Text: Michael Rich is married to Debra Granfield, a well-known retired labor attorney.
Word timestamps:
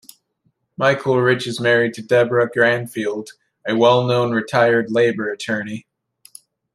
Michael 0.77 1.21
Rich 1.21 1.45
is 1.45 1.59
married 1.59 1.93
to 1.93 2.01
Debra 2.01 2.49
Granfield, 2.51 3.33
a 3.67 3.77
well-known 3.77 4.31
retired 4.31 4.89
labor 4.89 5.31
attorney. 5.31 5.85